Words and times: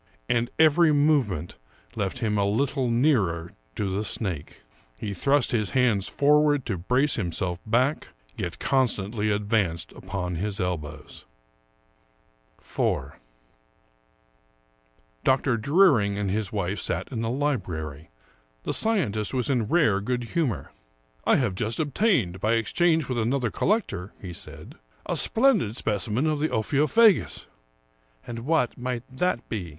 And 0.27 0.49
every 0.57 0.91
movement 0.91 1.57
left 1.95 2.17
him 2.17 2.35
a 2.35 2.43
little 2.49 2.89
nearer 2.89 3.51
to 3.75 3.91
the 3.91 4.03
snake. 4.03 4.61
He 4.97 5.13
thrust 5.13 5.51
his 5.51 5.69
hands 5.77 6.07
forward 6.09 6.65
to 6.65 6.79
brace 6.79 7.17
himself 7.17 7.59
back, 7.67 8.07
yet 8.35 8.57
con 8.57 8.87
stantly 8.87 9.31
advanced 9.31 9.91
upon 9.91 10.37
his 10.37 10.59
elbows. 10.59 11.25
109 12.57 13.13
American 13.13 13.21
Mystery 15.21 15.21
Stories 15.21 15.21
IV 15.21 15.23
Dr. 15.23 15.57
Druring 15.61 16.17
and 16.17 16.31
his 16.31 16.51
wife 16.51 16.79
sat 16.79 17.07
in 17.11 17.21
the 17.21 17.29
library. 17.29 18.09
The 18.63 18.73
sci 18.73 18.97
entist 18.97 19.35
was 19.35 19.51
in 19.51 19.65
rare 19.67 20.01
good 20.01 20.23
humor." 20.23 20.71
I 21.27 21.35
have 21.35 21.53
just 21.53 21.79
obtained, 21.79 22.39
by 22.39 22.53
exchange 22.53 23.07
with 23.07 23.19
another 23.19 23.51
col 23.51 23.67
lector," 23.67 24.13
he 24.19 24.31
saidj" 24.31 24.73
a 25.05 25.15
splendid 25.15 25.77
specimen 25.77 26.25
of 26.25 26.39
the 26.39 26.49
Ophiophagus."" 26.49 27.45
And 28.25 28.39
what 28.39 28.75
may 28.79 29.03
that 29.11 29.47
be 29.47 29.69